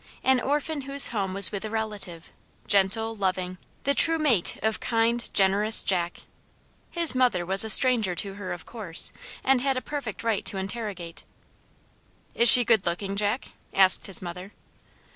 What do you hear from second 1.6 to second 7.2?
a relative, gentle, loving, the true mate of kind, generous Jack. His